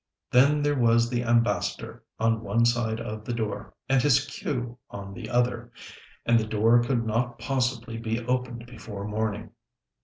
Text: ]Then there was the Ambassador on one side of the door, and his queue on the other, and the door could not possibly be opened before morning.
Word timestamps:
]Then 0.31 0.63
there 0.63 0.73
was 0.75 1.11
the 1.11 1.21
Ambassador 1.23 2.03
on 2.19 2.41
one 2.41 2.65
side 2.65 2.99
of 2.99 3.23
the 3.23 3.33
door, 3.35 3.75
and 3.87 4.01
his 4.01 4.25
queue 4.25 4.79
on 4.89 5.13
the 5.13 5.29
other, 5.29 5.71
and 6.25 6.39
the 6.39 6.47
door 6.47 6.81
could 6.81 7.05
not 7.05 7.37
possibly 7.37 7.97
be 7.99 8.19
opened 8.25 8.65
before 8.65 9.03
morning. 9.05 9.51